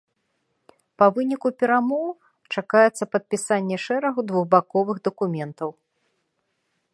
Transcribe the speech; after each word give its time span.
Па 1.01 1.05
выніку 1.17 1.47
перамоў 1.63 2.01
чакаецца 2.61 3.03
падпісанне 3.17 3.77
шэрагу 3.85 4.19
двухбаковых 4.33 4.97
дакументаў. 5.11 5.69